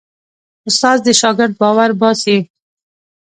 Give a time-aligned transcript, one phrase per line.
[0.67, 2.37] استاد د شاګرد باور باسي.